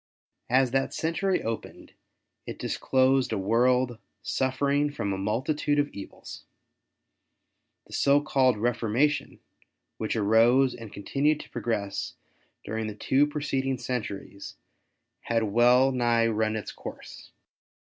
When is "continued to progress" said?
10.91-12.15